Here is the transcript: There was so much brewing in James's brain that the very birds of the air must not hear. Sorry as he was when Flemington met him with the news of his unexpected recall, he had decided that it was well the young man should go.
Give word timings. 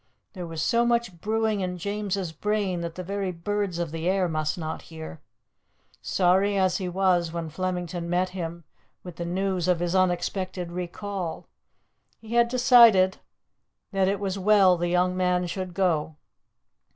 There 0.33 0.47
was 0.47 0.63
so 0.63 0.83
much 0.83 1.21
brewing 1.21 1.59
in 1.59 1.77
James's 1.77 2.31
brain 2.31 2.81
that 2.81 2.95
the 2.95 3.03
very 3.03 3.31
birds 3.31 3.77
of 3.77 3.91
the 3.91 4.09
air 4.09 4.27
must 4.27 4.57
not 4.57 4.81
hear. 4.89 5.21
Sorry 6.01 6.57
as 6.57 6.77
he 6.77 6.89
was 6.89 7.31
when 7.31 7.51
Flemington 7.51 8.09
met 8.09 8.29
him 8.29 8.63
with 9.03 9.17
the 9.17 9.25
news 9.27 9.67
of 9.67 9.79
his 9.79 9.93
unexpected 9.93 10.71
recall, 10.71 11.45
he 12.19 12.33
had 12.33 12.47
decided 12.47 13.19
that 13.91 14.07
it 14.07 14.19
was 14.19 14.39
well 14.39 14.75
the 14.75 14.87
young 14.89 15.15
man 15.15 15.45
should 15.45 15.75
go. 15.75 16.15